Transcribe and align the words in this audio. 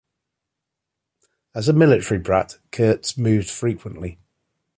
As 1.53 1.69
a 1.69 1.73
military 1.73 2.19
brat, 2.19 2.57
Kurtz 2.71 3.19
moved 3.19 3.51
frequently. 3.51 4.17